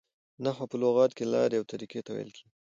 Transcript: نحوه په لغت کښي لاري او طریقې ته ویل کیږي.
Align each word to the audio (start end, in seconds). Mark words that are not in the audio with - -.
نحوه 0.43 0.65
په 0.71 0.75
لغت 0.81 1.11
کښي 1.17 1.25
لاري 1.33 1.55
او 1.59 1.65
طریقې 1.71 2.01
ته 2.05 2.11
ویل 2.15 2.31
کیږي. 2.35 2.45